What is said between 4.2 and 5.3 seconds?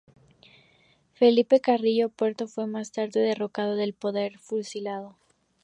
y fusilado.